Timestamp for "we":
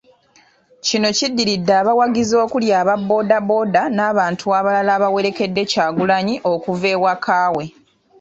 7.55-7.65